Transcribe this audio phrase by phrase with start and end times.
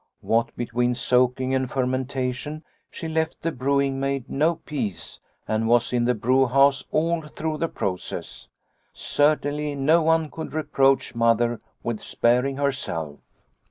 [0.21, 5.19] What between soaking and fermentation she left the Snow White 65 brewing maid no peace
[5.47, 8.47] and was in the brew house all through the process.
[8.93, 13.19] Certainly no one could reproach Mother with sparing her self.